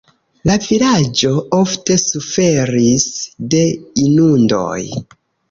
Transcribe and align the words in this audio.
La 0.49 0.53
vilaĝo 0.61 1.33
ofte 1.57 1.97
suferis 2.05 3.07
de 3.53 3.61
inundoj. 4.07 4.81